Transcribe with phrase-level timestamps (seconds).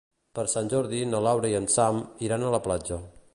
[0.37, 2.99] Per Sant Jordi na Laura i en Sam iran a la platja.